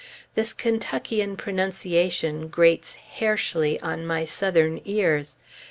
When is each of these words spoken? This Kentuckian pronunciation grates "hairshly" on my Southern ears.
This 0.33 0.51
Kentuckian 0.51 1.37
pronunciation 1.37 2.47
grates 2.47 2.97
"hairshly" 3.19 3.77
on 3.83 4.03
my 4.03 4.25
Southern 4.25 4.81
ears. 4.83 5.37